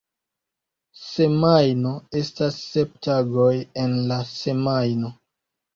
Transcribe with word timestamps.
Semajno: 1.01 1.93
estas 2.23 2.59
sep 2.73 2.99
tagoj 3.09 3.53
en 3.87 3.99
la 4.13 4.23
semajno. 4.35 5.19